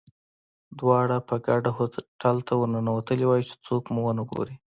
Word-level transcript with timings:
دواړه 0.79 1.17
په 1.27 1.35
ګډه 1.47 1.69
هوټل 1.77 2.37
ته 2.47 2.53
ورننوتي 2.57 3.23
وای، 3.27 3.41
چې 3.49 3.55
څوک 3.65 3.83
مو 3.93 3.99
ونه 4.05 4.23
ګوري. 4.31 4.55